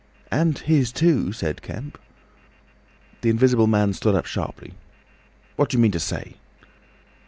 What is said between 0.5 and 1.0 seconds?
his